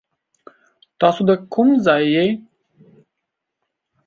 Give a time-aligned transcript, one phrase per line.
[0.99, 2.27] تاسو دا کوم ځای يي؟